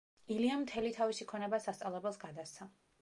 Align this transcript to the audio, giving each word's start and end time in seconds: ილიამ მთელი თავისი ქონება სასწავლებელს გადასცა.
ილიამ 0.35 0.61
მთელი 0.63 0.93
თავისი 0.95 1.27
ქონება 1.33 1.59
სასწავლებელს 1.67 2.19
გადასცა. 2.25 2.69